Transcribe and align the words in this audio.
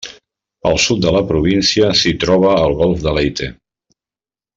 Al 0.69 0.79
sud 0.85 1.03
de 1.03 1.11
la 1.15 1.21
província 1.31 1.91
s'hi 1.99 2.13
troba 2.23 2.55
el 2.63 2.73
golf 2.83 3.05
de 3.05 3.13
Leyte. 3.19 3.51